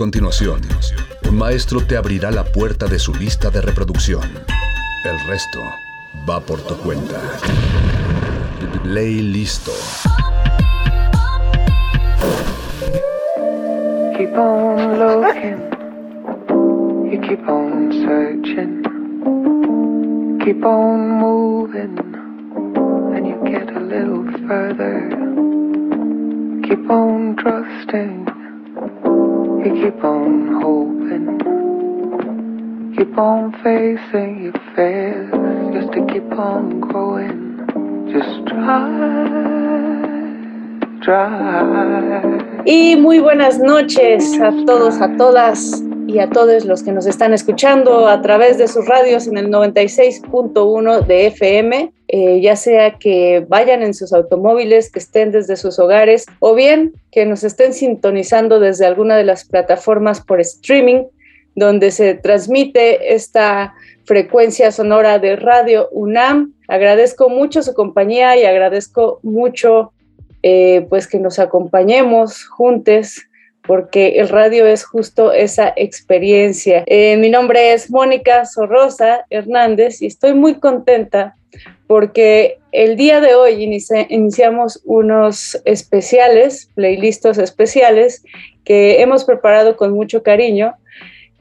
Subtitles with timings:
[0.00, 0.62] continuación,
[1.28, 4.22] un maestro te abrirá la puerta de su lista de reproducción.
[5.04, 5.58] El resto
[6.26, 7.20] va por tu cuenta.
[8.82, 9.72] Ley listo.
[14.16, 15.60] Keep on looking,
[17.12, 18.82] you keep on searching,
[20.42, 21.98] keep on moving,
[23.14, 25.10] and you get a little further.
[26.66, 28.29] Keep on trusting,
[29.64, 31.38] keep on hoping,
[32.96, 35.30] keep on facing your fears,
[35.74, 37.58] just to keep on growing.
[38.10, 38.88] Just try,
[41.02, 42.62] try.
[42.64, 47.32] Y muy buenas noches a todos, a todas y a todos los que nos están
[47.32, 53.44] escuchando a través de sus radios en el 96.1 de FM, eh, ya sea que
[53.46, 58.58] vayan en sus automóviles, que estén desde sus hogares o bien que nos estén sintonizando
[58.58, 61.04] desde alguna de las plataformas por streaming
[61.54, 63.74] donde se transmite esta
[64.06, 66.54] frecuencia sonora de Radio UNAM.
[66.66, 69.92] Agradezco mucho su compañía y agradezco mucho
[70.42, 73.22] eh, pues que nos acompañemos juntos
[73.62, 76.82] porque el radio es justo esa experiencia.
[76.86, 81.36] Eh, mi nombre es Mónica Sorrosa Hernández y estoy muy contenta
[81.86, 83.62] porque el día de hoy
[84.08, 88.22] iniciamos unos especiales, playlistos especiales
[88.64, 90.74] que hemos preparado con mucho cariño,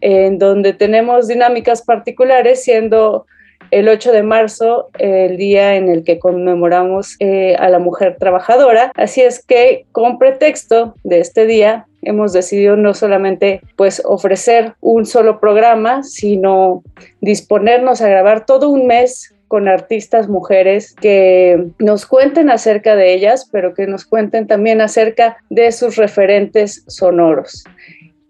[0.01, 3.25] en donde tenemos dinámicas particulares, siendo
[3.71, 8.91] el 8 de marzo, el día en el que conmemoramos eh, a la mujer trabajadora.
[8.95, 15.05] Así es que con pretexto de este día hemos decidido no solamente pues ofrecer un
[15.05, 16.83] solo programa, sino
[17.21, 23.49] disponernos a grabar todo un mes con artistas mujeres que nos cuenten acerca de ellas,
[23.51, 27.65] pero que nos cuenten también acerca de sus referentes sonoros.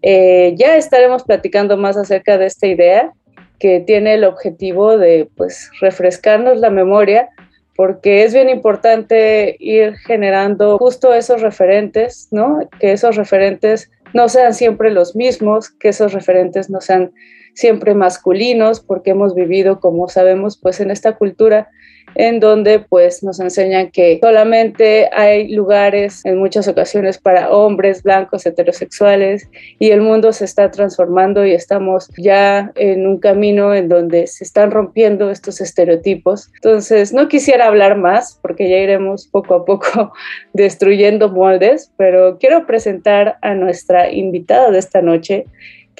[0.02, 3.12] Eh, ya estaremos platicando más acerca de esta idea
[3.58, 7.28] que tiene el objetivo de pues refrescarnos la memoria
[7.76, 12.66] porque es bien importante ir generando justo esos referentes, ¿no?
[12.78, 17.12] Que esos referentes no sean siempre los mismos, que esos referentes no sean
[17.60, 21.68] siempre masculinos, porque hemos vivido, como sabemos, pues en esta cultura
[22.14, 28.46] en donde pues nos enseñan que solamente hay lugares en muchas ocasiones para hombres blancos
[28.46, 34.26] heterosexuales y el mundo se está transformando y estamos ya en un camino en donde
[34.26, 36.50] se están rompiendo estos estereotipos.
[36.54, 40.12] Entonces, no quisiera hablar más porque ya iremos poco a poco
[40.52, 45.46] destruyendo moldes, pero quiero presentar a nuestra invitada de esta noche,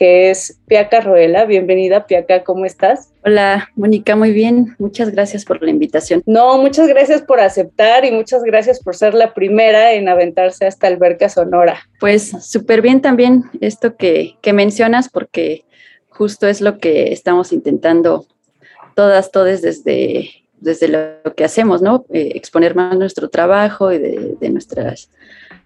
[0.01, 1.45] que es Piaca Roela.
[1.45, 3.13] Bienvenida, Piaca, ¿cómo estás?
[3.23, 4.75] Hola, Mónica, muy bien.
[4.79, 6.23] Muchas gracias por la invitación.
[6.25, 10.87] No, muchas gracias por aceptar y muchas gracias por ser la primera en aventarse hasta
[10.87, 11.83] Alberca Sonora.
[12.01, 15.67] Pues súper bien también esto que, que mencionas, porque
[16.09, 18.25] justo es lo que estamos intentando
[18.97, 20.31] todas, todas desde,
[20.61, 22.07] desde lo que hacemos, ¿no?
[22.09, 25.11] Eh, exponer más nuestro trabajo y de, de nuestras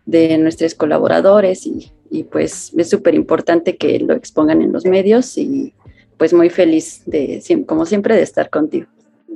[0.07, 5.37] de nuestros colaboradores y, y pues es súper importante que lo expongan en los medios
[5.39, 5.73] y
[6.17, 8.87] pues muy feliz de, como siempre, de estar contigo.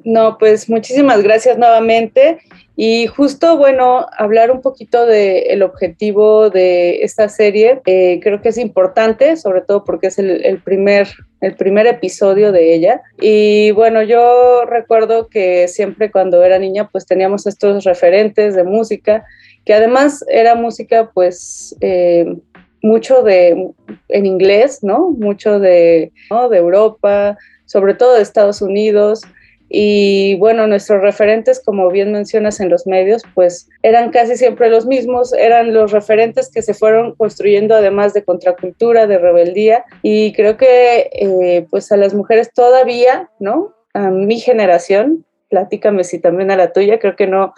[0.05, 2.39] No, pues muchísimas gracias nuevamente.
[2.77, 8.59] Y justo, bueno, hablar un poquito del objetivo de esta serie, eh, creo que es
[8.59, 11.09] importante, sobre todo porque es el, el, primer,
[11.41, 13.03] el primer episodio de ella.
[13.21, 19.25] Y bueno, yo recuerdo que siempre cuando era niña, pues teníamos estos referentes de música,
[19.65, 21.77] que además era música, pues...
[21.81, 22.37] Eh,
[22.83, 23.71] mucho de
[24.09, 25.11] en inglés, ¿no?
[25.11, 26.13] Mucho de,
[26.51, 29.23] de Europa, sobre todo de Estados Unidos.
[29.71, 34.87] Y bueno, nuestros referentes, como bien mencionas en los medios, pues eran casi siempre los
[34.87, 39.85] mismos, eran los referentes que se fueron construyendo además de contracultura, de rebeldía.
[40.03, 43.75] Y creo que eh, pues a las mujeres todavía, ¿no?
[43.93, 47.53] A mi generación, platícame si también a la tuya, creo que no,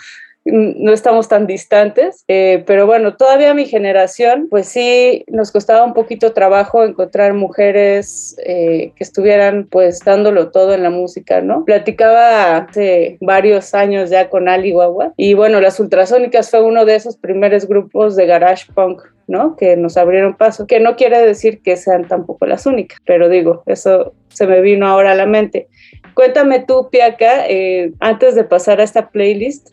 [0.44, 5.92] no estamos tan distantes, eh, pero bueno, todavía mi generación, pues sí, nos costaba un
[5.92, 11.64] poquito trabajo encontrar mujeres eh, que estuvieran pues dándolo todo en la música, ¿no?
[11.64, 16.94] Platicaba hace varios años ya con Ali Guagua y bueno, las Ultrasónicas fue uno de
[16.94, 19.54] esos primeros grupos de garage punk ¿no?
[19.54, 23.62] Que nos abrieron paso, que no quiere decir que sean tampoco las únicas, pero digo,
[23.66, 25.68] eso se me vino ahora a la mente.
[26.14, 29.68] Cuéntame tú, Piaca, eh, antes de pasar a esta playlist,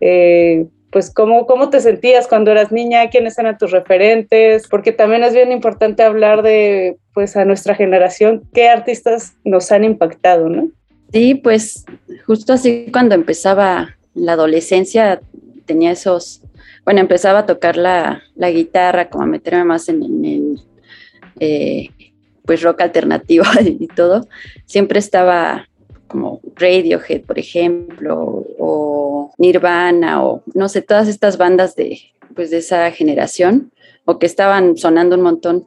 [0.00, 5.22] eh, pues cómo, cómo te sentías cuando eras niña, quiénes eran tus referentes, porque también
[5.22, 10.68] es bien importante hablar de, pues a nuestra generación, qué artistas nos han impactado, ¿no?
[11.12, 11.84] Sí, pues
[12.26, 15.20] justo así cuando empezaba la adolescencia
[15.64, 16.42] tenía esos,
[16.84, 20.60] bueno, empezaba a tocar la, la guitarra, como a meterme más en, en,
[21.38, 21.88] eh,
[22.44, 24.26] pues rock alternativo y todo,
[24.66, 25.68] siempre estaba
[26.10, 32.00] como Radiohead, por ejemplo, o Nirvana, o no sé, todas estas bandas de,
[32.34, 33.72] pues de esa generación,
[34.04, 35.66] o que estaban sonando un montón.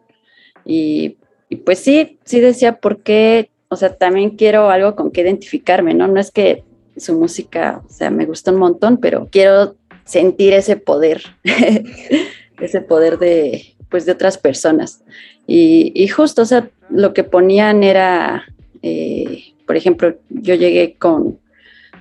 [0.66, 1.18] Y,
[1.50, 3.50] y pues sí, sí decía, ¿por qué?
[3.70, 6.08] O sea, también quiero algo con que identificarme, ¿no?
[6.08, 6.64] No es que
[6.98, 9.76] su música, o sea, me gusta un montón, pero quiero
[10.06, 11.24] sentir ese poder,
[12.60, 15.04] ese poder de, pues, de otras personas.
[15.48, 18.46] Y, justo, o sea, lo que ponían era,
[18.82, 21.40] eh, por ejemplo, yo llegué con,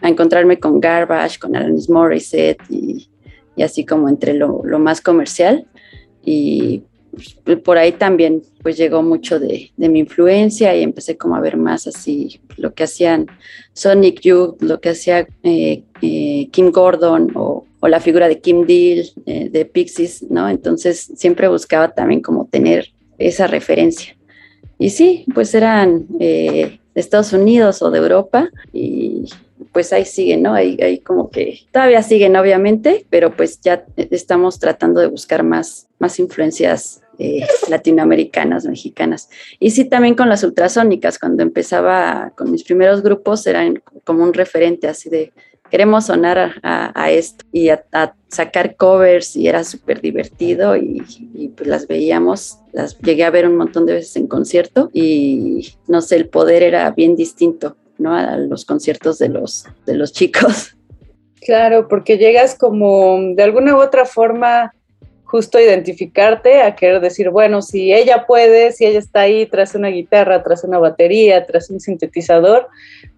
[0.02, 3.08] a encontrarme con Garbage, con Alanis Morissette y,
[3.56, 5.66] y así como entre lo, lo más comercial.
[6.22, 6.82] Y
[7.44, 11.56] pues, por ahí también pues llegó mucho de, mi influencia y empecé como a ver
[11.56, 13.26] más así lo que hacían
[13.72, 19.06] Sonic Youth, lo que hacía eh, eh, Kim Gordon o, la figura de Kim Deal
[19.24, 20.46] eh, de Pixies, ¿no?
[20.50, 24.14] Entonces siempre buscaba también como tener esa referencia.
[24.82, 29.26] Y sí, pues eran de Estados Unidos o de Europa y
[29.70, 30.55] pues ahí siguen, ¿no?
[30.55, 35.87] Ahí, ahí como que todavía siguen, obviamente, pero pues ya estamos tratando de buscar más,
[36.00, 39.31] más influencias eh, latinoamericanas, mexicanas.
[39.61, 44.34] Y sí, también con las ultrasónicas, cuando empezaba con mis primeros grupos, eran como un
[44.34, 45.32] referente así de
[45.72, 47.82] queremos sonar a, esto y a,
[48.28, 51.02] sacar covers y era súper divertido y,
[51.56, 56.02] pues las veíamos, las llegué a ver un montón de veces en concierto y no
[56.02, 58.14] sé, el poder era bien distinto, ¿no?
[58.14, 60.76] A los conciertos de los, de los chicos.
[61.40, 64.74] Claro, porque llegas como de alguna u otra forma
[65.24, 69.88] justo identificarte, a querer decir, bueno, si ella puede, si ella está ahí tras una
[69.88, 72.69] guitarra, tras una batería, tras un sintetizador,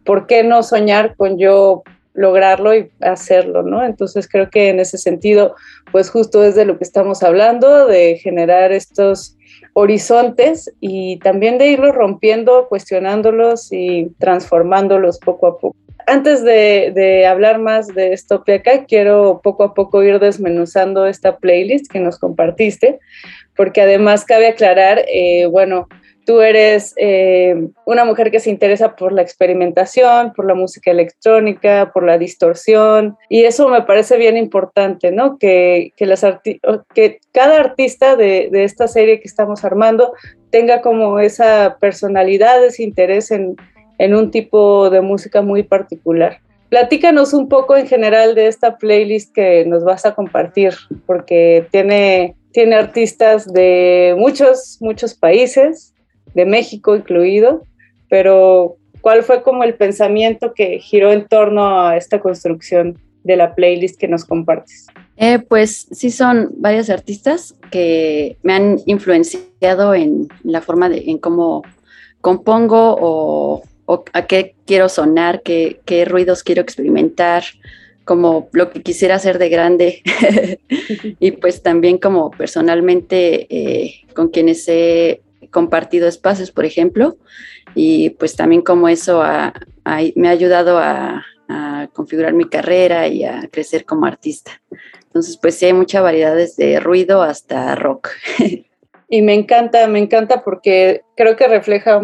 [0.05, 1.83] ¿por qué no soñar con yo
[2.15, 3.85] lograrlo y hacerlo, ¿no?
[3.85, 5.55] Entonces creo que en ese sentido,
[5.93, 9.37] pues justo es de lo que estamos hablando, de generar estos
[9.75, 15.77] horizontes y también de irlos rompiendo, cuestionándolos y transformándolos poco a poco
[16.07, 18.19] antes de, hablar más de
[18.55, 23.01] acá, quiero poco a poco ir desmenuzando esta playlist que nos compartiste,
[23.57, 25.89] porque además cabe aclarar, eh, bueno,
[26.25, 31.91] tú eres eh, una mujer que se interesa por la experimentación, por la música electrónica,
[31.93, 35.39] por la distorsión, y eso me parece bien importante, ¿no?
[35.39, 36.25] Que, las
[36.95, 40.13] que cada artista de, de esta serie que estamos armando
[40.51, 43.57] tenga como esa personalidad, ese interés en
[43.99, 46.41] en un tipo de música muy particular.
[46.69, 50.75] Platícanos un poco en general de esta playlist que nos vas a compartir,
[51.07, 55.94] porque tiene, tiene artistas de muchos, muchos países,
[56.35, 57.65] de México incluido,
[58.09, 63.55] pero ¿cuál fue como el pensamiento que giró en torno a esta construcción de la
[63.55, 64.87] playlist que nos compartes?
[65.17, 71.19] Eh, pues sí, son varios artistas que me han influenciado en la forma de en
[71.19, 71.63] cómo
[72.21, 77.45] compongo o a qué quiero sonar, qué, qué ruidos quiero experimentar,
[78.05, 80.03] como lo que quisiera hacer de grande
[81.21, 85.23] y pues también como personalmente eh, con quienes he
[85.55, 87.17] compartido espacios, por ejemplo,
[87.77, 89.23] y pues también como eso
[90.17, 94.61] me ha ayudado a, a, configurar mi carrera y a crecer como artista.
[95.07, 98.09] Entonces, pues sí hay mucha variedad desde ruido hasta rock.
[99.09, 102.01] y me encanta, me encanta porque creo que refleja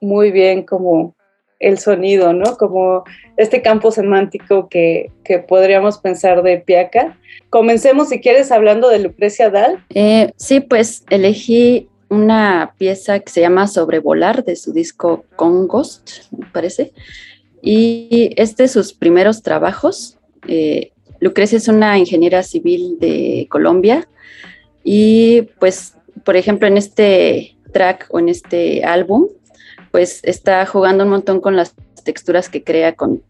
[0.00, 1.14] muy bien como
[1.60, 2.56] el sonido, ¿no?
[2.56, 3.04] Como
[3.36, 5.12] este campo semántico que,
[5.46, 7.18] podríamos pensar de Piaca.
[7.50, 9.84] Comencemos, si quieres, hablando de Lucrecia Dal.
[9.94, 16.46] Eh, sí, pues elegí una pieza que se llama Sobrevolar de su disco Congost, me
[16.46, 16.92] parece.
[17.62, 20.18] Y de sus primeros trabajos.
[20.46, 24.08] Eh, Lucrecia es una ingeniera civil de Colombia
[24.84, 29.28] y pues, por ejemplo, en este track o en este álbum
[29.90, 31.74] pues está jugando un montón con las
[32.04, 33.22] texturas que crea con,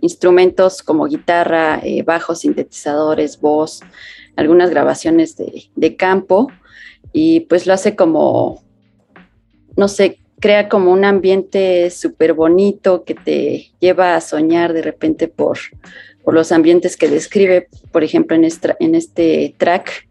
[0.00, 3.80] instrumentos como guitarra, eh, bajos, sintetizadores, voz,
[4.36, 6.50] algunas grabaciones de, campo
[7.12, 8.62] y pues lo hace como,
[9.76, 15.28] no sé, crea como un ambiente súper bonito que te lleva a soñar de repente
[15.28, 15.58] por,
[16.24, 20.08] por los ambientes que describe, por ejemplo, en, en este track.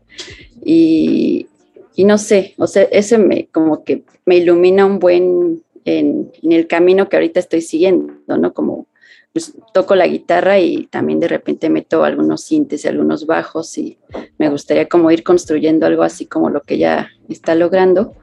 [0.64, 1.48] Y,
[1.96, 6.68] y, no sé, o sea, eso me como que me ilumina un buen en, el
[6.68, 8.54] camino que ahorita estoy siguiendo, ¿no?
[8.54, 8.88] Como
[9.34, 13.98] pues, toco la guitarra y también de repente meto algunos sintes y algunos bajos y
[14.38, 18.16] me gustaría como ir construyendo algo así como lo que ya está logrando.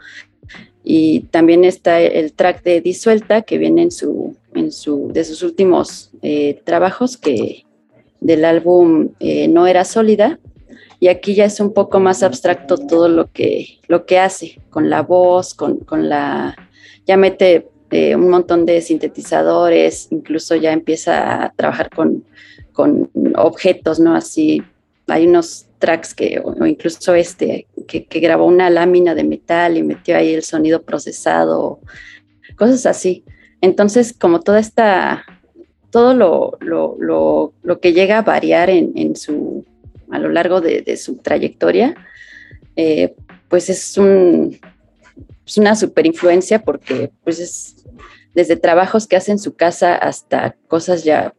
[0.83, 5.43] Y también está el track de Disuelta que viene en su, en su, de sus
[5.43, 7.65] últimos eh, trabajos que
[8.21, 10.39] del álbum eh, No era sólida
[10.99, 14.89] y aquí ya es un poco más abstracto todo lo que, lo que hace con
[14.89, 16.57] la voz, con, con la,
[17.07, 22.25] ya mete un montón de sintetizadores, incluso ya empieza a trabajar con,
[22.73, 24.15] con objetos, ¿no?
[24.15, 24.63] Así,
[25.07, 30.17] hay unos tracks que, o, incluso este, que, grabó una lámina de metal y metió
[30.17, 31.81] ahí el sonido procesado,
[32.57, 33.25] cosas así.
[33.61, 35.25] Entonces, como toda esta,
[35.91, 39.65] todo lo, lo, lo, lo que llega a variar en, en, su,
[40.11, 41.95] a lo largo de, de su trayectoria,
[42.75, 43.15] eh,
[43.49, 44.59] pues es un,
[45.47, 47.76] es una super influencia porque pues es
[48.37, 51.33] desde trabajos que hace en su casa hasta cosas ya,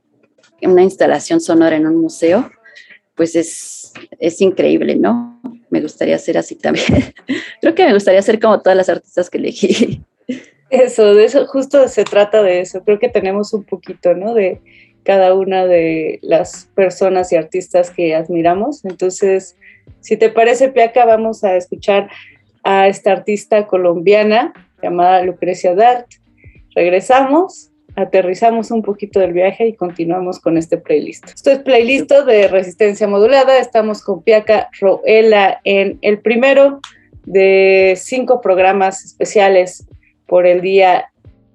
[0.63, 2.49] una instalación sonora en un museo,
[3.13, 5.39] pues es, es increíble, ¿no?
[5.69, 6.87] Me gustaría ser así también.
[7.61, 10.01] Creo que me gustaría ser como todas las artistas que elegí.
[10.71, 12.83] Eso, eso, justo se trata de eso.
[12.83, 14.33] Creo que tenemos un poquito, ¿no?
[14.33, 14.59] De
[15.03, 18.83] cada una de las personas y artistas que admiramos.
[18.85, 19.55] Entonces,
[20.01, 22.09] si te parece, Piaca, vamos a escuchar
[22.63, 24.51] a esta artista colombiana
[24.81, 26.07] llamada Lucrecia Dart
[26.77, 31.27] regresamos, aterrizamos un poquito del viaje y continuamos con este playlist.
[31.27, 33.57] Esto es playlist de resistencia modulada.
[33.57, 36.79] Estamos con Piaca Roela en el primero
[37.25, 39.87] de cinco programas especiales
[40.27, 41.05] por el Día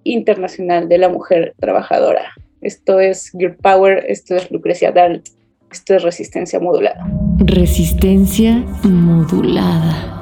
[0.03, 2.33] Internacional de la Mujer Trabajadora.
[2.61, 5.29] Esto es Girl Power, esto es Lucrecia Dalt,
[5.71, 7.07] esto es resistencia modulada.
[7.39, 10.22] Resistencia modulada.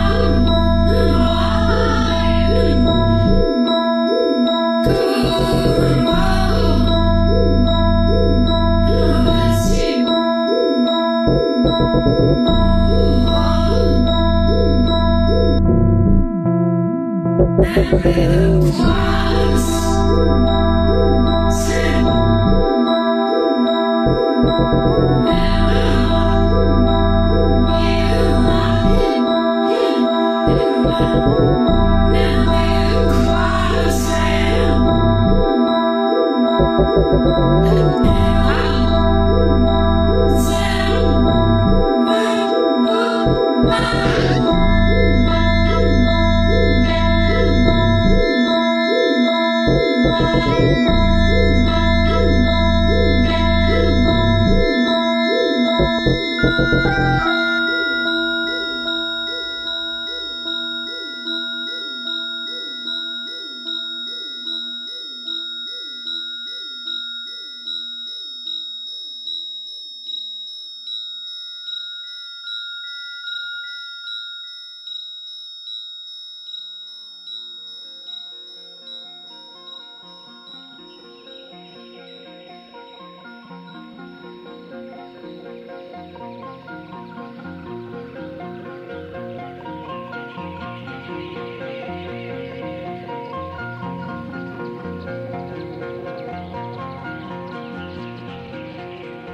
[17.77, 19.10] you.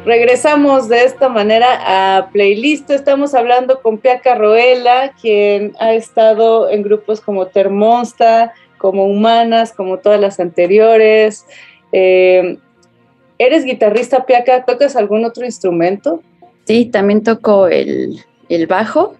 [0.07, 1.81] Regresamos de esta manera
[2.17, 2.89] a Playlist.
[2.91, 9.97] Estamos hablando con Pia Carroela, quien ha estado en grupos como Termonsta, como Humanas, como
[9.97, 11.45] todas las anteriores.
[11.91, 12.57] Eh,
[13.37, 14.63] ¿Eres guitarrista, Piaca?
[14.63, 16.23] ¿Tocas algún otro instrumento?
[16.63, 18.23] Sí, también toco el,
[18.69, 19.17] bajo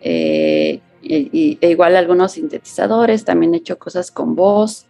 [0.00, 4.86] eh, y, e igual algunos sintetizadores, también he hecho cosas con voz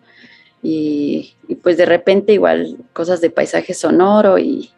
[0.63, 4.71] y, y, pues de repente igual cosas de paisaje sonoro y,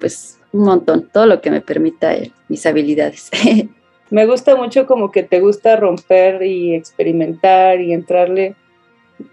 [0.00, 3.30] pues un montón, todo lo que me permita eh, mis habilidades.
[4.10, 8.56] me gusta mucho como que te gusta romper y experimentar y entrarle,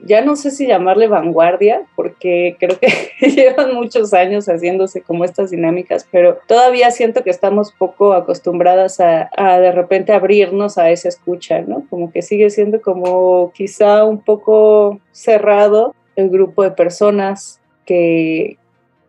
[0.03, 2.88] ya no sé si llamarle vanguardia, porque creo que
[3.27, 9.30] llevan muchos años haciéndose como estas dinámicas, pero todavía siento que estamos poco acostumbradas a,
[9.36, 11.86] a de repente abrirnos a esa escucha, ¿no?
[11.89, 18.58] Como que sigue siendo como quizá un poco cerrado el grupo de personas que,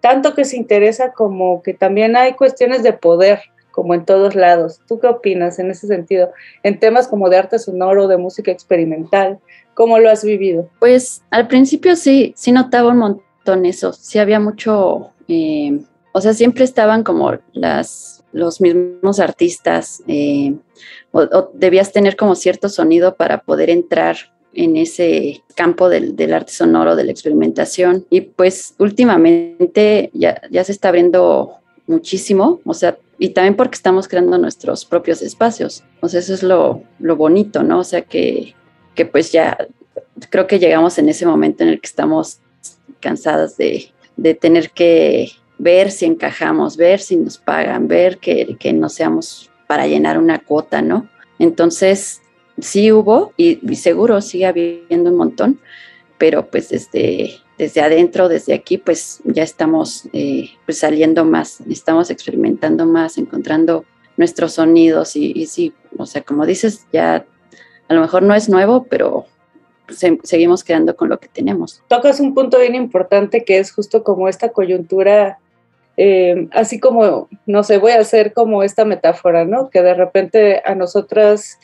[0.09, 3.41] tanto que se interesa como que también hay cuestiones de poder
[3.71, 4.81] como en todos lados.
[4.89, 6.33] ¿Tú qué opinas en ese sentido?
[6.63, 9.39] En temas como de arte sonoro, de música experimental,
[9.75, 10.71] ¿cómo lo has vivido?
[10.79, 15.79] Pues al principio sí, sí notaba un montón eso, sí había mucho, eh,
[16.13, 20.55] o sea, siempre estaban como las, los mismos artistas, eh,
[21.13, 24.17] o, debías tener como cierto sonido para poder entrar
[24.59, 28.05] en ese campo del, del, arte sonoro, de la experimentación.
[28.11, 31.53] Y pues últimamente ya, ya se está abriendo
[31.87, 35.85] muchísimo, o sea, y también porque estamos creando nuestros propios espacios.
[36.01, 37.79] O sea, eso es lo, lo bonito, ¿no?
[37.79, 38.55] O sea, que,
[38.97, 39.57] que, pues ya
[40.29, 42.41] creo que llegamos en ese momento en el que estamos
[42.99, 48.73] cansadas de, de tener que ver si encajamos, ver si nos pagan, ver que, que
[48.73, 51.09] no seamos para llenar una cuota, ¿no?
[51.39, 52.23] Entonces,
[52.61, 55.61] sí hubo y, y seguro sigue habiendo un montón,
[56.19, 62.09] pero pues desde desde adentro, desde aquí, pues ya estamos eh, pues saliendo más, estamos
[62.09, 63.85] experimentando más, encontrando
[64.17, 67.27] nuestros sonidos y, sí, o sea, como dices, ya
[67.89, 69.27] a lo mejor no es nuevo, pero
[70.23, 71.83] seguimos quedando con lo que tenemos.
[71.89, 75.39] Tocas un punto bien importante que es justo como esta coyuntura,
[75.97, 79.69] eh, así como, no sé, voy a hacer como esta metáfora, ¿no?
[79.69, 81.59] Que de repente a nosotras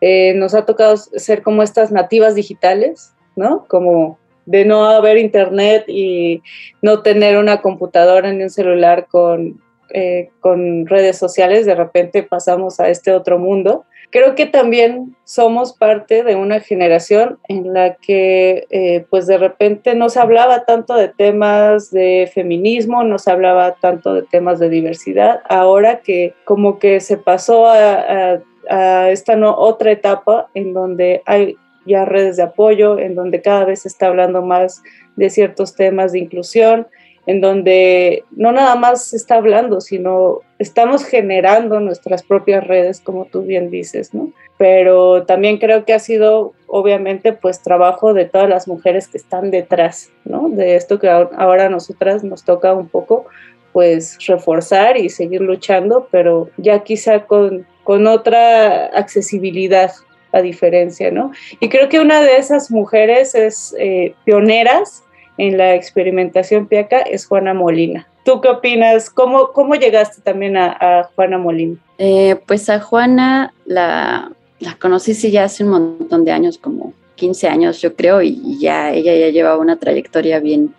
[0.00, 3.66] eh, nos ha tocado ser como estas nativas digitales, ¿no?
[3.68, 6.42] Como de no haber internet y
[6.82, 9.60] no tener una computadora ni un celular con,
[9.92, 13.84] eh, con redes sociales, de repente pasamos a este otro mundo.
[14.10, 19.94] Creo que también somos parte de una generación en la que eh, pues de repente
[19.94, 24.68] no se hablaba tanto de temas de feminismo, no se hablaba tanto de temas de
[24.68, 31.22] diversidad, ahora que como que se pasó a, a, esta no, otra etapa en donde
[31.26, 31.56] hay
[31.86, 34.82] ya redes de apoyo, en donde cada vez se está hablando más
[35.16, 36.86] de ciertos temas de inclusión,
[37.26, 43.26] en donde no nada más se está hablando, sino estamos generando nuestras propias redes, como
[43.26, 44.32] tú bien dices, ¿no?
[44.56, 49.50] Pero también creo que ha sido, obviamente, pues trabajo de todas las mujeres que están
[49.50, 50.48] detrás, ¿no?
[50.48, 53.26] De esto que ahora a nosotras nos toca un poco,
[53.72, 59.90] pues reforzar y seguir luchando, pero ya quizá con, con otra accesibilidad
[60.32, 61.32] la diferencia, ¿no?
[61.58, 65.02] Y creo que una de esas mujeres es eh, pioneras
[65.38, 68.06] en la experimentación piaca es Juana Molina.
[68.24, 69.10] ¿Tú qué opinas?
[69.10, 71.78] ¿Cómo, cómo llegaste también a, Juana Molina?
[71.98, 76.92] Eh, pues a Juana la, la conocí sí ya hace un montón de años, como
[77.16, 80.72] 15 años yo creo, y ya ella ya lleva una trayectoria bien,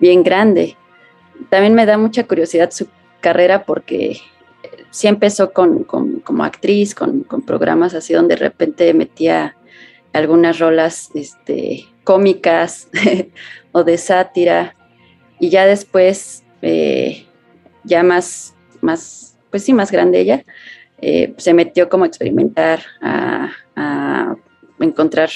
[0.00, 0.76] bien grande.
[1.50, 2.88] También me da mucha curiosidad su
[3.20, 4.20] carrera porque
[4.92, 9.56] sí empezó con, como actriz, con, programas así donde de repente metía
[10.12, 12.88] algunas rolas este, cómicas
[13.72, 14.76] o de sátira
[15.40, 17.26] y ya después, eh,
[17.84, 20.44] ya más, más, pues sí, más grande ella,
[21.00, 24.36] eh, se metió como a experimentar, a, a
[24.78, 25.30] encontrar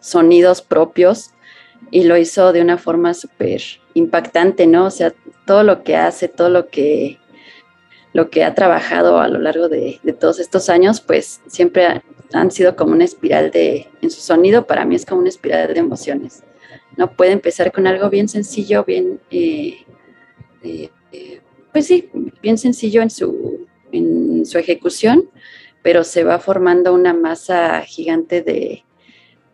[0.00, 1.30] sonidos propios
[1.92, 3.62] y lo hizo de una forma súper
[3.94, 4.86] impactante, ¿no?
[4.86, 5.14] O sea,
[5.46, 7.19] todo lo que hace, todo lo que
[8.12, 12.76] lo que ha trabajado a lo largo de, todos estos años, pues siempre han sido
[12.76, 16.42] como una espiral de, en su sonido, para mí es como una espiral de emociones.
[16.96, 19.84] No puede empezar con algo bien sencillo, bien, eh,
[20.62, 20.90] eh,
[21.72, 22.10] pues sí,
[22.42, 25.30] bien sencillo en su, en su ejecución,
[25.82, 28.84] pero se va formando una masa gigante de,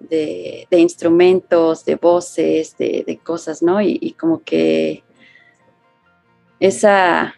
[0.00, 3.80] de, instrumentos, de voces, de, cosas, ¿no?
[3.82, 5.04] y como que
[6.58, 7.34] esa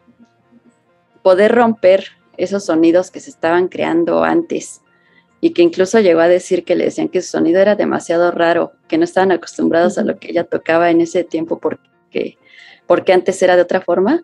[1.28, 2.06] poder romper
[2.38, 4.80] esos sonidos que se estaban creando antes
[5.42, 8.72] y que incluso llegó a decir que le decían que su sonido era demasiado raro,
[8.88, 12.38] que no estaban acostumbrados a lo que ella tocaba en ese tiempo porque,
[12.86, 14.22] porque antes era de otra forma,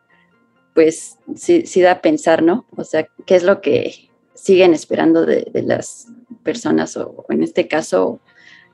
[0.73, 2.65] pues sí, sí da a pensar, ¿no?
[2.75, 6.07] O sea, ¿qué es lo que siguen esperando de, las
[6.43, 8.19] personas o en este caso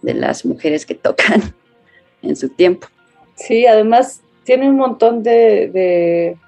[0.03, 1.53] de las mujeres que tocan
[2.23, 2.87] en su tiempo?
[3.35, 6.39] Sí, además tiene un montón de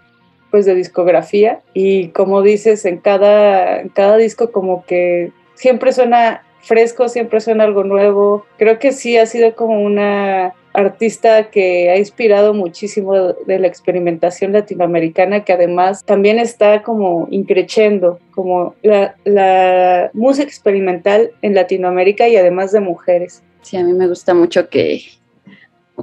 [0.53, 6.43] pues de discografía y como dices, en cada, en cada disco como que siempre suena
[6.61, 8.47] fresco, siempre suena algo nuevo.
[8.59, 14.53] Creo que sí ha sido como una artista que ha inspirado muchísimo de la experimentación
[14.53, 22.37] latinoamericana, que además también está como increchendo, como la, la, música experimental en Latinoamérica y
[22.37, 23.43] además de mujeres.
[23.63, 25.03] Sí, a mí me gusta mucho que,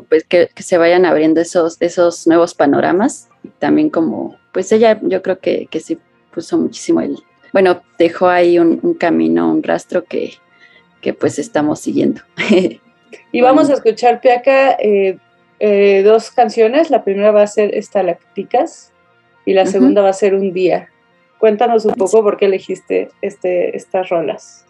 [0.07, 3.27] pues, que, que se vayan abriendo esos, esos nuevos panoramas.
[3.57, 5.97] También como pues ella yo creo que, que sí
[6.31, 7.17] puso muchísimo el,
[7.51, 10.33] bueno, dejó ahí un, camino, un rastro que,
[11.01, 12.21] que, pues estamos siguiendo.
[13.31, 15.17] y vamos a escuchar, Piaca, eh,
[15.59, 16.89] eh, dos canciones.
[16.89, 18.91] La primera va a ser Estalacticas
[19.45, 20.89] y la segunda va a ser Un Día.
[21.39, 24.65] Cuéntanos un poco por qué elegiste este, estas rolas.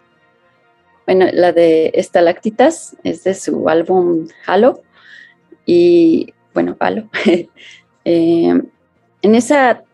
[1.04, 4.82] Bueno, la de Estalactitas es de su álbum Halo.
[5.66, 7.08] Y bueno, Halo.
[8.06, 8.58] Eh,
[9.22, 9.84] en esa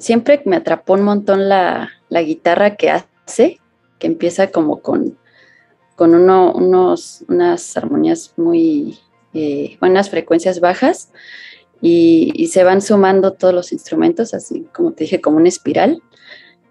[0.00, 3.60] siempre me atrapó un montón la, guitarra que hace,
[3.98, 5.18] que empieza como con,
[5.94, 8.98] con unos, unas armonías muy
[9.34, 11.12] eh, buenas frecuencias bajas
[11.80, 16.02] y, se van sumando todos los instrumentos, así como te dije, como una espiral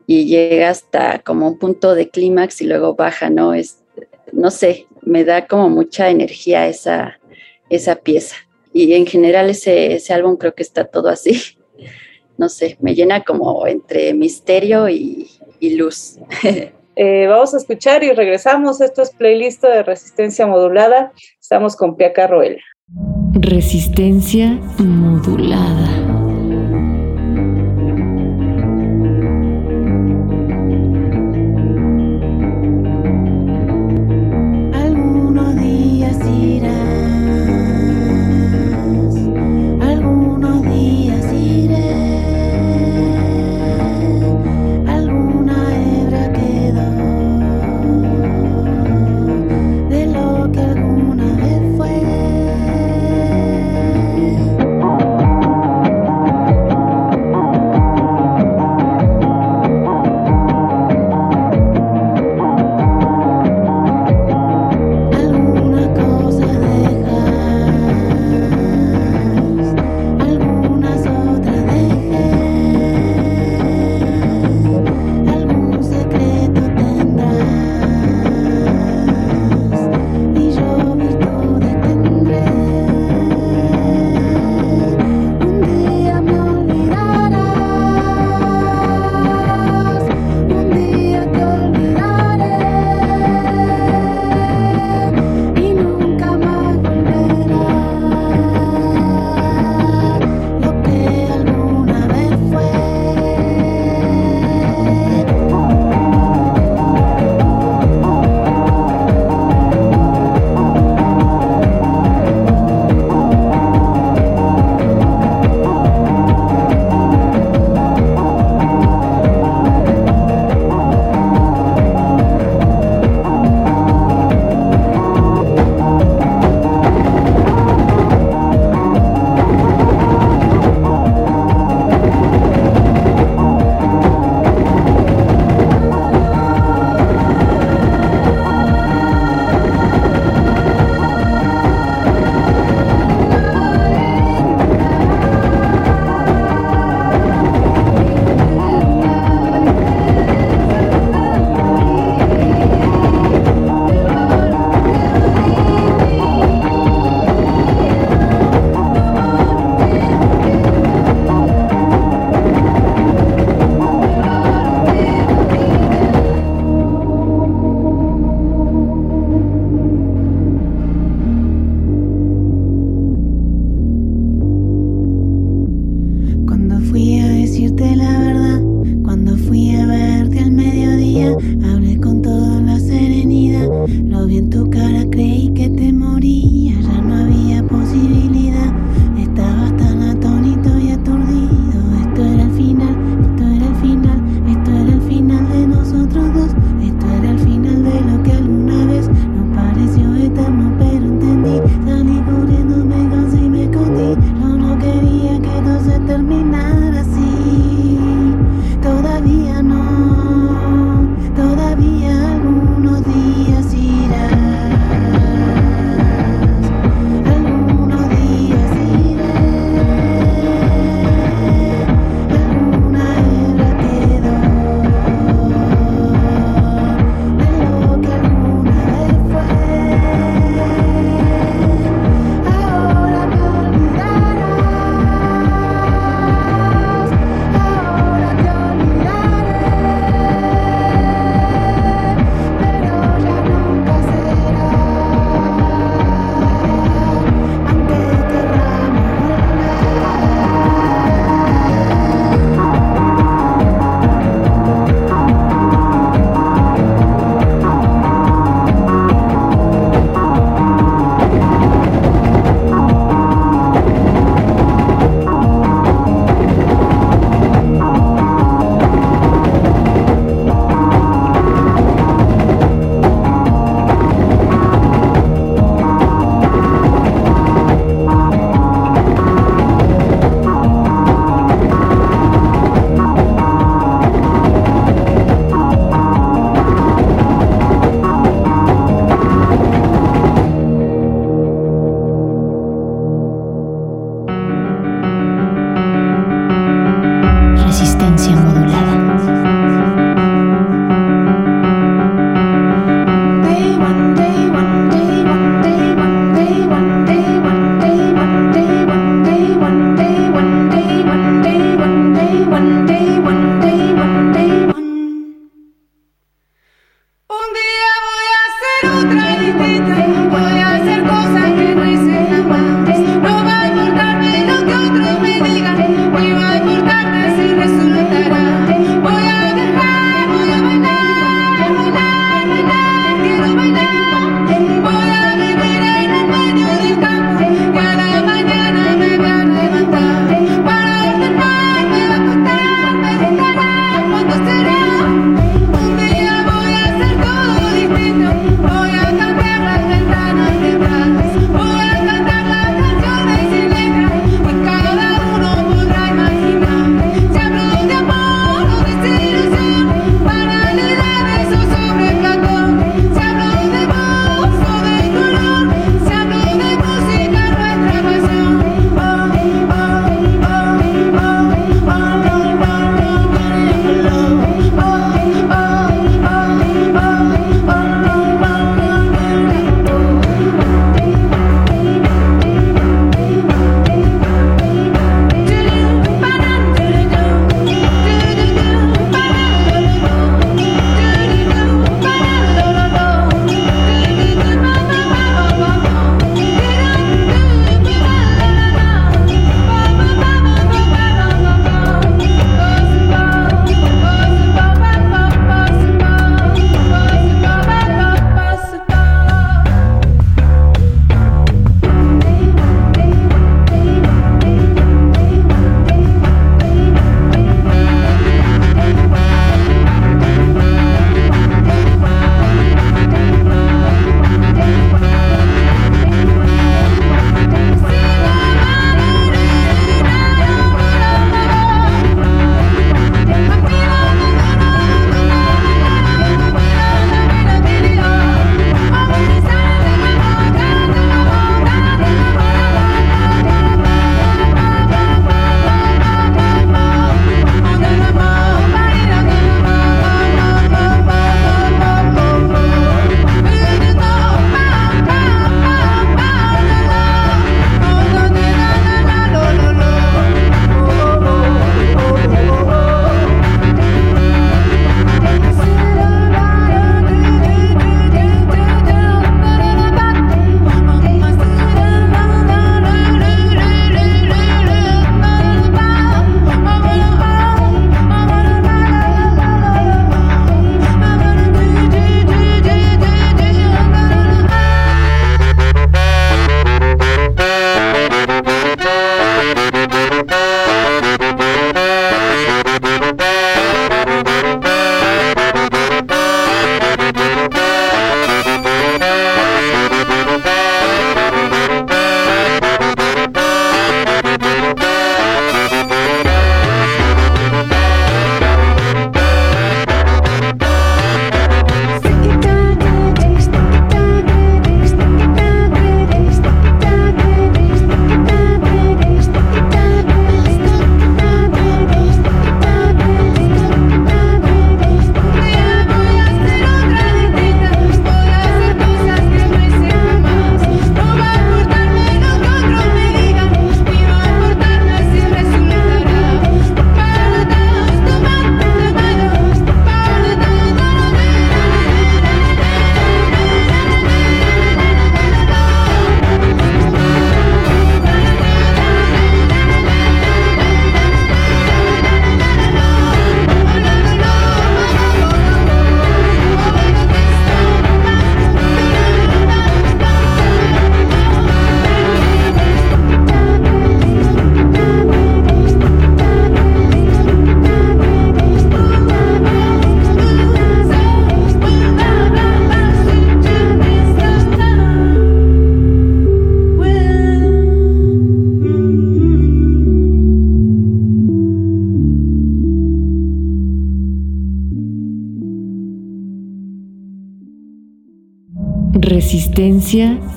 [0.05, 3.53] y llega hasta como un punto de clímax y luego baja, ¿no?
[3.53, 3.83] Es,
[4.31, 7.19] no sé, me da como mucha energía esa,
[7.69, 8.35] esa pieza.
[8.73, 11.39] Y en general ese, ese álbum creo que está todo así.
[12.39, 15.29] No sé, me llena como entre misterio y,
[15.61, 16.17] luz.
[17.01, 18.81] Eh, vamos a escuchar y regresamos.
[18.81, 21.13] Esto es playlist de resistencia modulada.
[21.39, 22.59] Estamos con Piaca Roel.
[23.35, 25.98] Resistencia modulada.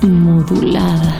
[0.01, 1.15] Modulada.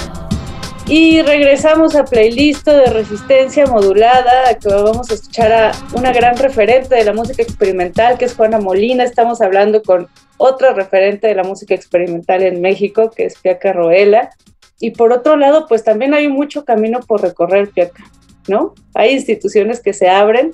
[0.88, 6.96] Y regresamos a playlist de resistencia modulada, que vamos a escuchar a una gran referente
[6.96, 9.04] de la música experimental, que es Juana Molina.
[9.04, 10.08] Estamos hablando con
[10.38, 14.32] otra referente de la música experimental en México, que es Piaca Roela.
[14.80, 18.04] Y por otro lado, pues también hay mucho camino por recorrer, Piaca,
[18.48, 18.74] ¿no?
[18.96, 20.54] Hay instituciones que se abren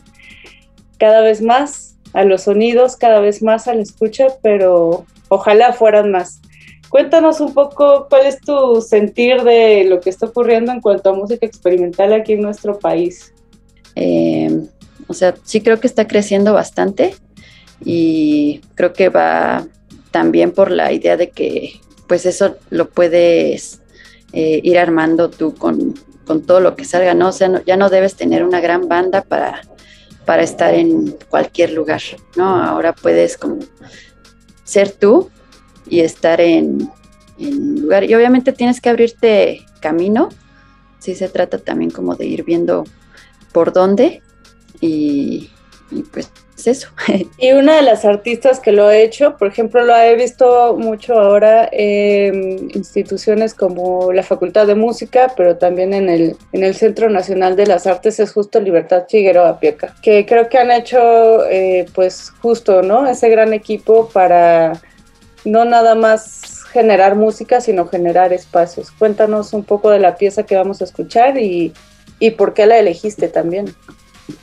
[0.98, 6.12] cada vez más a los sonidos, cada vez más a la escucha, pero ojalá fueran
[6.12, 6.42] más.
[6.90, 11.14] Cuéntanos un poco cuál es tu sentir de lo que está ocurriendo en cuanto a
[11.14, 13.34] música experimental aquí en nuestro país.
[13.96, 14.66] Eh,
[15.08, 17.16] o sea, sí creo que está creciendo bastante
[17.86, 19.68] y creo que va
[20.12, 23.82] también por la idea de que pues eso lo puedes
[24.34, 25.94] eh, ir armando tú con,
[26.46, 27.30] todo lo que salga, ¿no?
[27.30, 29.62] O sea, ya no debes tener una gran banda para,
[30.26, 32.02] para estar en cualquier lugar,
[32.36, 32.64] ¿no?
[32.64, 33.60] Ahora puedes como
[34.64, 35.30] ser tú
[35.90, 36.90] y estar en,
[37.40, 38.04] en lugar.
[38.04, 40.30] Y obviamente tienes que abrirte camino.
[41.00, 42.84] Sí se trata también como de ir viendo
[43.52, 44.22] por dónde
[44.82, 45.50] y,
[46.12, 46.90] pues es eso.
[47.38, 51.14] Y una de las artistas que lo ha hecho, por ejemplo, lo he visto mucho
[51.14, 57.10] ahora en instituciones como la Facultad de Música, pero también en el, en el Centro
[57.10, 61.86] Nacional de las Artes, es justo Libertad Figueroa Pieca, que creo que han hecho eh,
[61.96, 63.08] pues justo, ¿no?
[63.08, 64.82] Ese gran equipo para
[65.46, 68.92] no nada más generar música, sino generar espacios.
[68.92, 71.74] Cuéntanos un poco de la pieza que vamos a escuchar y,
[72.38, 73.74] por qué la elegiste también.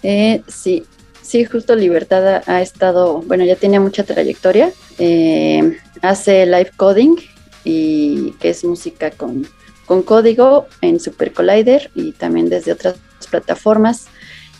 [0.03, 0.84] Eh, sí,
[1.22, 4.72] sí, justo Libertad ha, estado, bueno, ya tiene mucha trayectoria.
[4.99, 7.16] Eh, hace live coding
[7.64, 9.47] y que es música con,
[9.86, 12.97] con código en Super Collider y también desde otras
[13.30, 14.07] plataformas.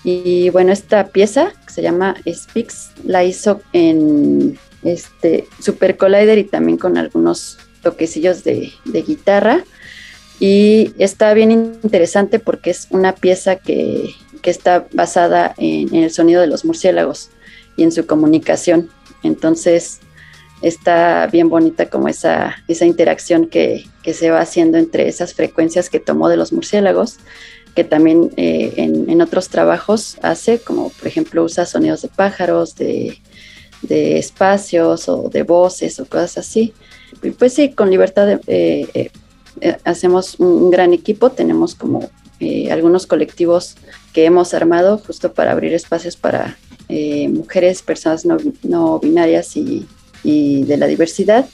[0.05, 6.45] Y bueno, esta pieza que se llama Speaks la hizo en este, Super Collider y
[6.45, 9.64] también con algunos toquecillos de, guitarra.
[10.39, 14.14] Y está bien interesante porque es una pieza que,
[14.45, 17.30] está basada en, el sonido de los murciélagos
[17.76, 18.91] y en su comunicación.
[19.24, 19.99] Entonces
[20.62, 25.99] está bien bonita como esa, esa interacción que, se va haciendo entre esas frecuencias que
[25.99, 27.16] tomó de los murciélagos,
[27.74, 32.76] que también eh, en, en, otros trabajos hace, como por ejemplo usa sonidos de pájaros,
[32.76, 33.18] de,
[33.83, 36.72] de espacios o de voces o cosas así.
[37.22, 38.41] Y pues sí, con libertad eh,
[38.95, 39.11] eh,
[39.61, 42.11] eh, hacemos un gran equipo, tenemos como
[42.70, 43.77] algunos colectivos
[44.12, 46.59] que hemos armado justo para abrir espacios para
[47.31, 48.27] mujeres, personas
[48.62, 49.87] no, binarias y,
[50.22, 51.47] de la diversidad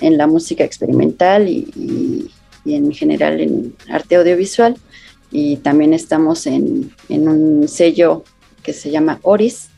[0.00, 2.30] en la música experimental y,
[2.66, 4.76] en general en arte audiovisual.
[5.30, 8.22] Y también estamos en, en un sello
[8.62, 9.70] que se llama Oris,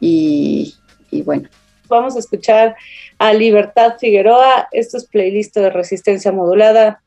[0.00, 0.74] y,
[1.16, 1.48] y bueno.
[1.88, 2.76] Vamos a escuchar
[3.18, 4.68] a Libertad Figueroa.
[4.72, 7.02] Esto es playlist de resistencia modulada.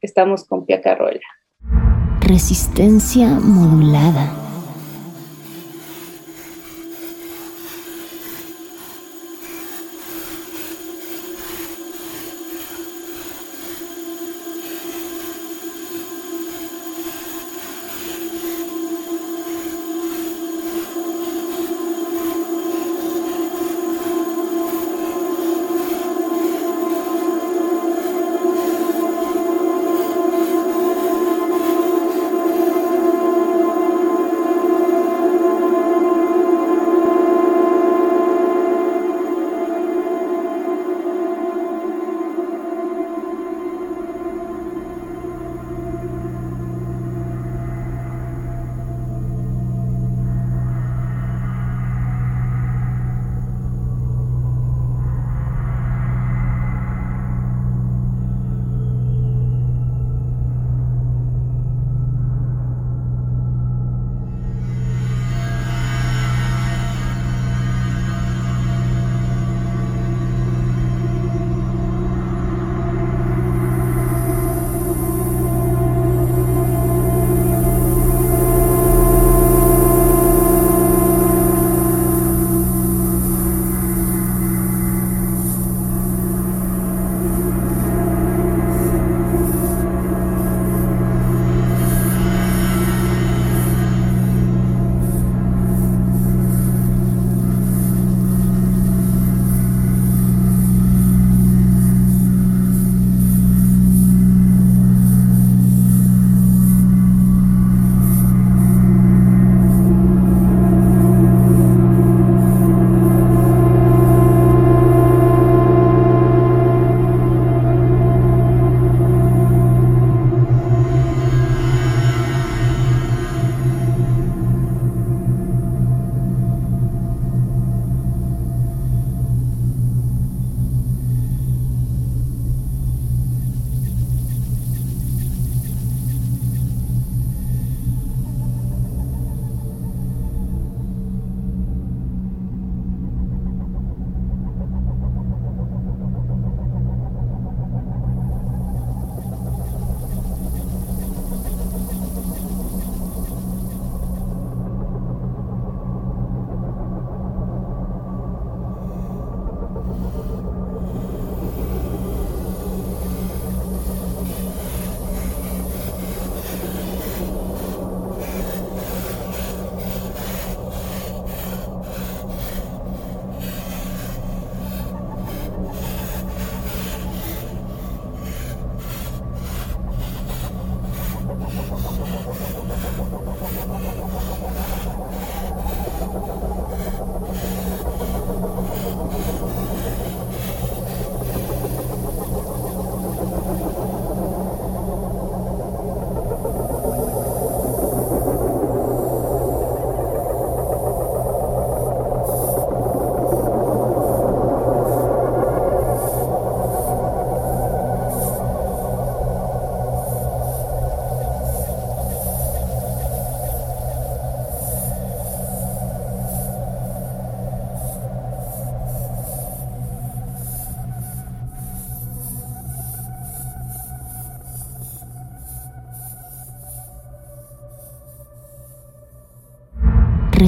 [0.00, 1.20] Estamos con Pia Carrola.
[2.20, 4.43] Resistencia modulada.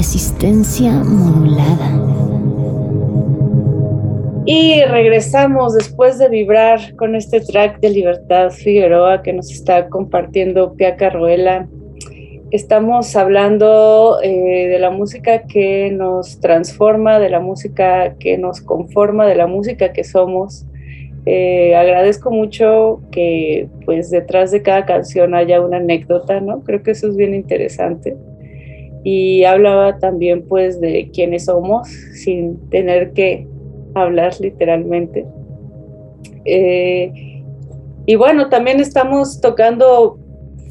[0.07, 1.91] Resistencia modulada.
[4.45, 10.75] Y regresamos después de vibrar con este track de Libertad Figueroa que nos está compartiendo
[10.75, 11.67] Pia Carruela.
[12.51, 19.27] Estamos hablando eh, de la música que nos transforma, de la música que nos conforma,
[19.27, 20.65] de la música que somos.
[21.25, 26.63] Eh, agradezco mucho que pues detrás de cada canción haya una anécdota, ¿no?
[26.63, 28.15] Creo que eso es bien interesante.
[29.03, 33.47] Y hablaba también pues de quiénes somos sin tener que
[33.95, 35.25] hablar literalmente.
[36.45, 37.43] Eh,
[38.05, 40.17] y bueno, también estamos tocando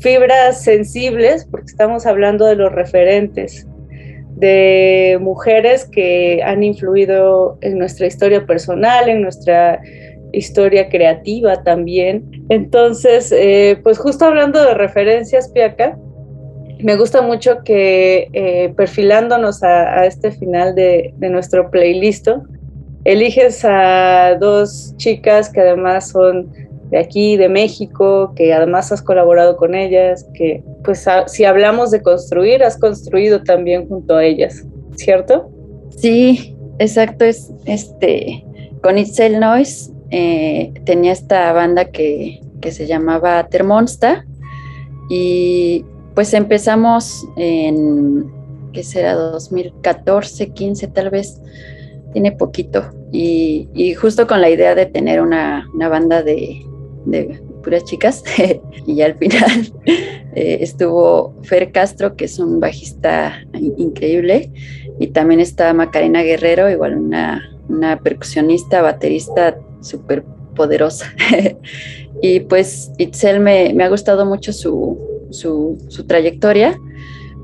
[0.00, 3.66] fibras sensibles porque estamos hablando de los referentes,
[4.36, 9.80] de mujeres que han influido en nuestra historia personal, en nuestra
[10.32, 12.44] historia creativa también.
[12.48, 15.98] Entonces, eh, pues justo hablando de referencias, Piaca,
[16.80, 22.28] me gusta mucho que eh, perfilándonos a, este final de, nuestro playlist,
[23.04, 26.52] eliges a dos chicas que además son
[26.90, 32.00] de aquí, de México, que además has colaborado con ellas, que pues si hablamos de
[32.00, 34.64] construir, has construido también junto a ellas,
[34.94, 35.50] ¿cierto?
[35.96, 38.44] Sí, exacto, es este,
[38.82, 44.26] con Itzel Noise eh, tenía esta banda que, se llamaba Termonsta
[45.08, 45.84] y
[46.16, 48.32] pues empezamos en,
[48.72, 49.12] ¿qué será?
[49.14, 51.40] 2014, 15 tal vez,
[52.14, 52.90] tiene poquito.
[53.12, 56.64] Y, justo con la idea de tener una, banda de,
[57.62, 58.24] puras chicas
[58.86, 63.44] y al final eh, estuvo Fer Castro, que es un bajista
[63.76, 64.50] increíble,
[64.98, 71.12] y también está Macarena Guerrero, igual una, una percusionista, baterista súper poderosa.
[72.22, 76.78] y pues Itzel me, ha gustado mucho su, su, trayectoria,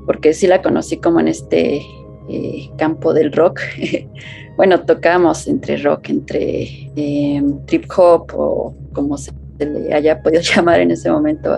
[0.05, 1.81] porque sí la conocí como en este
[2.29, 3.61] eh, campo del rock.
[4.57, 10.79] bueno, tocamos entre rock, entre em, trip hop o como se le haya podido llamar
[10.79, 11.55] en ese momento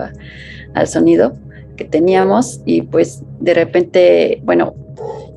[0.74, 1.34] al sonido
[1.76, 4.74] que teníamos y pues de repente, bueno,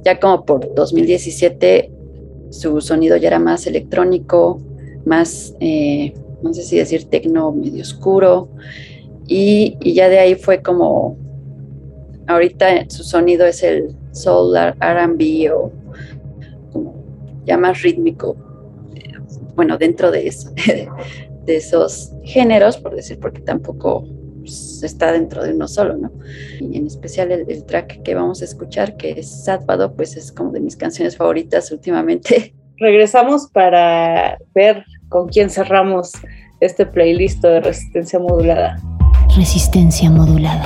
[0.04, 1.92] ya como por 2017
[2.50, 4.62] su sonido ya era más electrónico,
[5.06, 8.50] más, eh, no sé si decir tecno medio oscuro,
[9.30, 11.16] y, ya de ahí fue como,
[12.28, 15.72] ahorita su sonido es el soul RB o
[17.46, 18.36] ya más rítmico,
[19.56, 20.52] bueno, dentro de eso,
[21.46, 24.08] de esos géneros, por decir, porque tampoco
[24.44, 26.12] está dentro de uno solo, ¿no?
[26.60, 30.52] Y en especial el, track que vamos a escuchar, que es Sábado, pues es como
[30.52, 32.56] de mis canciones favoritas últimamente.
[32.78, 36.14] Regresamos para ver con quién cerramos
[36.62, 38.82] este playlist de resistencia modulada.
[39.40, 40.66] Resistencia modulada.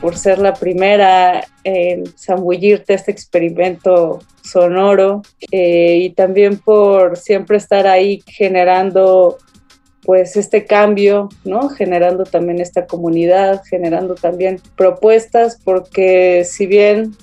[0.00, 5.22] por ser la primera en zambullirte este experimento sonoro
[5.52, 9.38] eh, y también por siempre estar ahí generando
[10.02, 11.68] pues este cambio, ¿no?
[11.68, 17.14] Generando también esta comunidad, generando también propuestas, porque si bien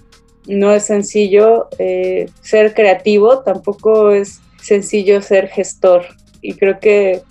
[0.45, 6.05] no es sencillo eh, ser creativo, tampoco es sencillo ser gestor.
[6.41, 7.23] Y creo que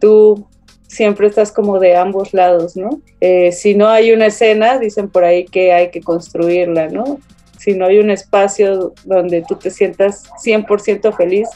[0.00, 0.46] tú
[0.94, 3.00] siempre estás como de ambos lados, ¿no?
[3.20, 7.20] Eh, si no hay una escena, dicen por ahí que hay que construirla, ¿no?
[7.58, 11.48] Si no hay un espacio donde tú te sientas 100% feliz,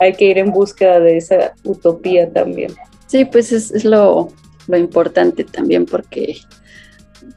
[0.00, 2.72] hay que ir en búsqueda de esa utopía también.
[3.06, 4.28] Sí, pues es, es lo,
[4.68, 6.36] lo importante también porque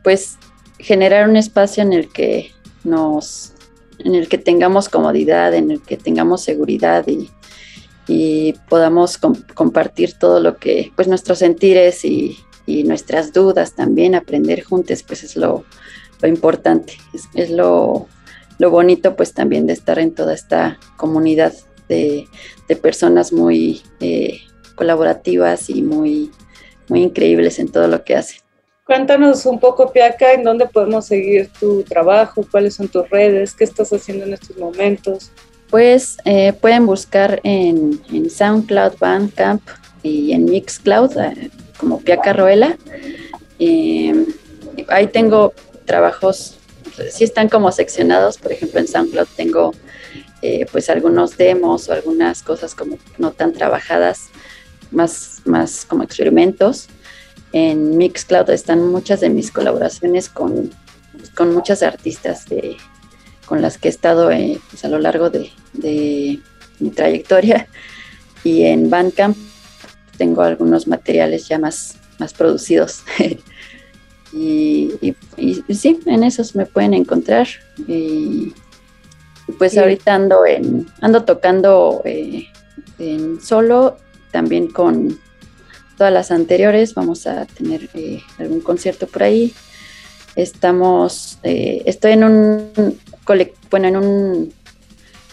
[0.03, 0.37] pues
[0.79, 2.51] generar un espacio en el que
[2.83, 3.53] nos,
[3.99, 7.29] en el que tengamos comodidad, en el que tengamos seguridad y,
[8.69, 9.17] podamos
[9.53, 12.37] compartir todo lo que, pues nuestros sentires y,
[12.67, 15.65] nuestras dudas también, aprender juntos, pues es lo,
[16.23, 16.97] importante,
[17.35, 18.07] es, lo,
[18.57, 21.53] bonito pues también de estar en toda esta comunidad
[21.87, 22.27] de,
[22.81, 24.39] personas muy eh,
[24.73, 26.31] colaborativas y muy,
[26.87, 28.45] muy increíbles en todo lo que hacen.
[28.85, 33.63] Cuéntanos un poco, Piaca, en dónde podemos seguir tu trabajo, cuáles son tus redes, qué
[33.63, 35.31] estás haciendo en estos momentos.
[35.75, 37.99] Pues eh, pueden buscar en,
[38.29, 39.61] SoundCloud, Bandcamp
[40.03, 42.77] y en Mixcloud eh, como Piaca Roela.
[43.59, 44.25] Em,
[44.87, 45.53] ahí tengo
[45.83, 46.55] trabajos,
[47.11, 49.73] sí están como seccionados, por ejemplo en SoundCloud tengo
[50.41, 54.29] eh, pues algunos demos o algunas cosas como no tan trabajadas,
[54.91, 56.87] más, más como experimentos
[57.51, 60.71] en Mixcloud están muchas de mis colaboraciones con,
[61.51, 62.77] muchas artistas de,
[63.45, 65.51] con las que he estado eh, pues, a lo largo de,
[66.79, 67.67] mi trayectoria.
[68.43, 69.37] Y en Bandcamp
[70.17, 73.03] tengo algunos materiales ya más, más producidos.
[74.33, 74.91] y,
[75.69, 77.47] sí, en esos me pueden encontrar.
[77.87, 78.53] Y,
[79.59, 82.47] pues ahorita ando, en, ando tocando eh,
[82.97, 83.97] en solo,
[84.31, 85.19] también con
[85.97, 86.93] todas las anteriores.
[86.93, 89.53] Vamos a tener eh, algún concierto por ahí.
[90.35, 92.99] Estamos, eh, estoy en un,
[93.71, 94.53] bueno, en un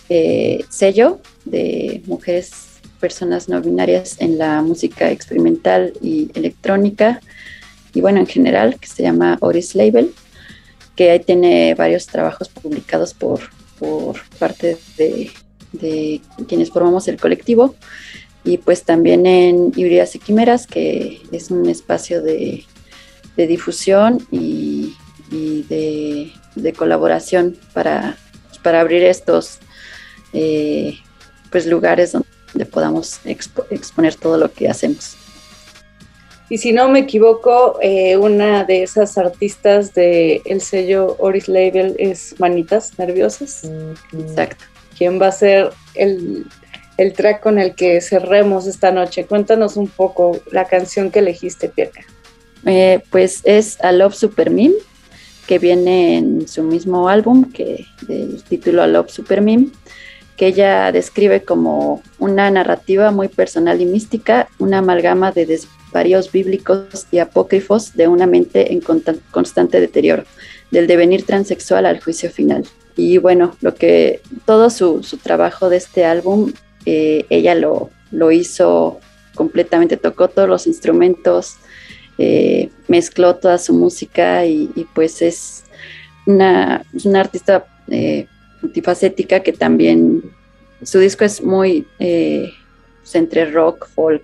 [0.09, 2.69] eh, sello de mujeres,
[3.01, 7.21] personas no binarias en la música experimental y electrónica
[7.93, 10.15] y bueno, en general, que se llama Oris Label,
[10.95, 13.41] que ahí tiene varios trabajos publicados por,
[13.79, 15.31] por parte de,
[15.73, 17.75] de quienes formamos el colectivo
[18.45, 22.65] y pues también en Híbridas y Quimeras, que es un espacio de,
[23.37, 24.97] difusión y,
[25.31, 28.17] de, colaboración para,
[28.49, 29.59] pues, para abrir estos
[30.33, 30.99] eh,
[31.51, 35.17] pues lugares donde podamos exponer todo lo que hacemos.
[36.53, 41.97] Y si no me equivoco, eh, una de esas artistas del el sello Oris Label
[41.99, 43.71] es Manitas Nerviosas.
[44.13, 44.65] Exacto.
[44.99, 46.47] ¿Quién va a ser el,
[46.99, 49.25] el track con el que cerremos esta noche?
[49.25, 52.05] Cuéntanos un poco la canción que elegiste, Pierca.
[52.65, 54.75] Eh, pues es A Love Super Meme,
[55.47, 59.69] que viene en su mismo álbum, que del título A Love Super Meme,
[60.37, 67.07] que ella describe como una narrativa muy personal y mística, una amalgama de desvaríos bíblicos
[67.11, 68.81] y apócrifos de una mente en
[69.31, 70.25] constante deterioro,
[70.71, 72.65] del devenir transexual al juicio final.
[72.97, 76.53] Y bueno, lo que todo su, su trabajo de este álbum,
[76.87, 79.01] eh, ella lo, lo hizo
[79.35, 81.57] completamente, tocó todos los instrumentos,
[82.25, 85.65] eh, mezcló toda su música y, pues es
[86.25, 88.29] una, una artista eh,
[88.63, 90.23] multifacética que también
[90.85, 92.53] su disco es muy eh,
[93.01, 94.23] pues, entre rock, folk,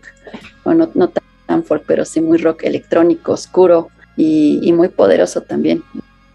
[0.62, 1.10] bueno, no
[1.46, 5.82] tan folk, pero sí muy rock electrónico, oscuro y, y muy poderoso también.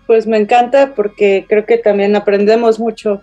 [0.06, 3.22] Pues me encanta porque creo que también aprendemos mucho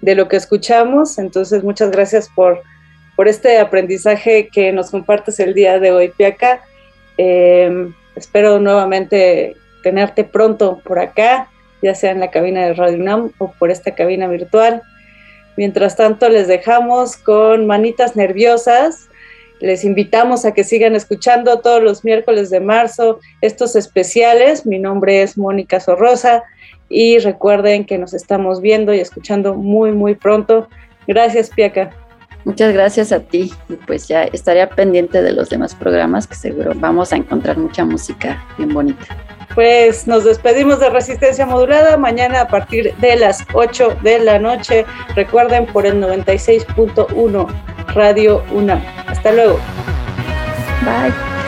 [0.00, 2.62] de lo que escuchamos, entonces muchas gracias por,
[3.16, 6.62] por este aprendizaje que nos compartes el día de hoy, Piaca.
[7.18, 11.48] Eh, espero nuevamente tenerte pronto por acá,
[11.82, 14.82] ya sea en la cabina de Radio UNAM o por esta cabina virtual.
[15.56, 19.08] Mientras tanto, les dejamos con manitas nerviosas.
[19.60, 24.66] Les invitamos a que sigan escuchando todos los miércoles de marzo estos especiales.
[24.66, 26.42] Mi nombre es Mónica Sorrosa
[26.88, 30.68] y recuerden que nos estamos viendo y escuchando muy, muy pronto.
[31.06, 31.90] Gracias, Piaca.
[32.44, 36.72] Muchas gracias a ti y pues ya estaría pendiente de los demás programas que seguro
[36.74, 39.06] vamos a encontrar mucha música bien bonita.
[39.54, 44.86] Pues nos despedimos de Resistencia Modulada mañana a partir de las 8 de la noche.
[45.14, 47.46] Recuerden por el 96.1
[47.94, 48.82] Radio UNAM.
[49.06, 49.58] Hasta luego.
[50.84, 51.41] Bye.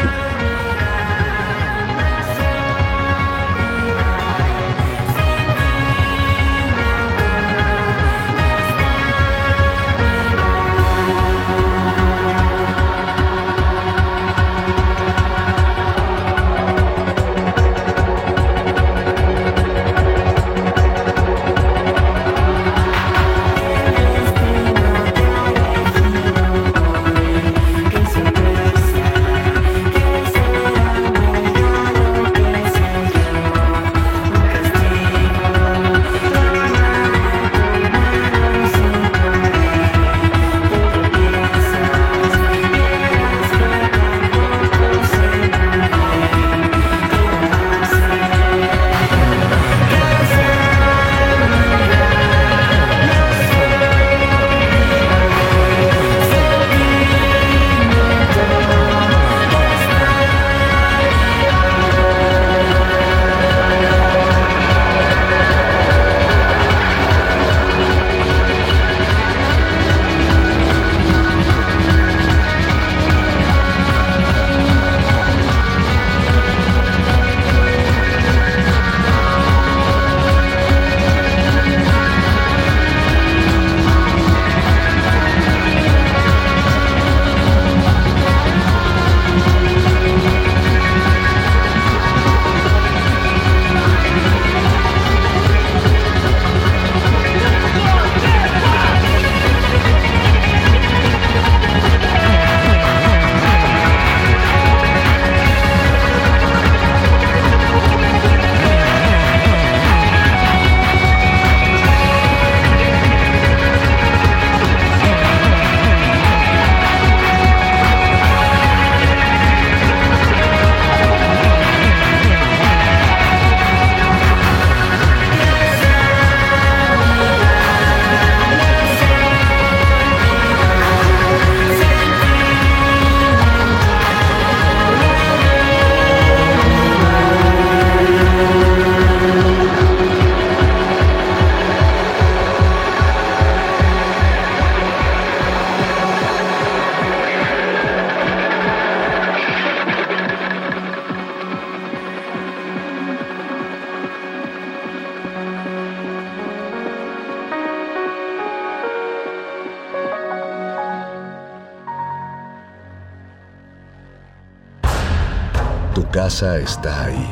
[166.35, 167.31] Casa está ahí,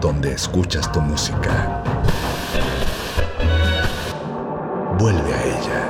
[0.00, 1.82] donde escuchas tu música.
[4.96, 5.82] Vuelve a ella.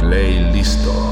[0.00, 1.11] Play listo.